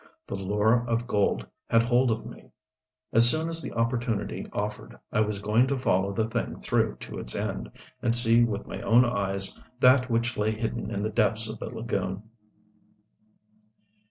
The 0.25 0.33
lure 0.33 0.83
of 0.89 1.05
gold 1.05 1.45
had 1.69 1.83
hold 1.83 2.09
of 2.09 2.25
me. 2.25 2.49
As 3.13 3.29
soon 3.29 3.49
as 3.49 3.61
the 3.61 3.71
opportunity 3.73 4.47
offered, 4.51 4.97
I 5.11 5.19
was 5.19 5.37
going 5.37 5.67
to 5.67 5.77
follow 5.77 6.11
the 6.11 6.27
thing 6.27 6.59
through 6.59 6.95
to 7.01 7.19
its 7.19 7.35
end, 7.35 7.69
and 8.01 8.15
see 8.15 8.43
with 8.43 8.65
my 8.65 8.81
own 8.81 9.05
eyes 9.05 9.55
that 9.79 10.09
which 10.09 10.37
lay 10.37 10.53
hidden 10.53 10.89
in 10.89 11.03
the 11.03 11.11
depths 11.11 11.47
of 11.47 11.59
the 11.59 11.69
lagoon. 11.69 12.23